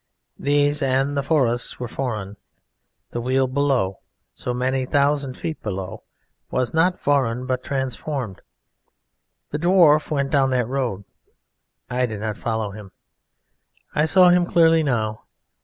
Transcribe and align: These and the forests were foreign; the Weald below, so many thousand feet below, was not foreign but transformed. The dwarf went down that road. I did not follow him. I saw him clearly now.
These 0.39 0.81
and 0.81 1.15
the 1.15 1.21
forests 1.21 1.79
were 1.79 1.87
foreign; 1.87 2.37
the 3.11 3.21
Weald 3.21 3.53
below, 3.53 3.99
so 4.33 4.51
many 4.51 4.83
thousand 4.87 5.35
feet 5.37 5.61
below, 5.61 6.01
was 6.49 6.73
not 6.73 6.99
foreign 6.99 7.45
but 7.45 7.63
transformed. 7.63 8.41
The 9.51 9.59
dwarf 9.59 10.09
went 10.09 10.31
down 10.31 10.49
that 10.49 10.67
road. 10.67 11.03
I 11.87 12.07
did 12.07 12.19
not 12.19 12.35
follow 12.39 12.71
him. 12.71 12.91
I 13.93 14.05
saw 14.05 14.29
him 14.29 14.47
clearly 14.47 14.81
now. 14.81 15.21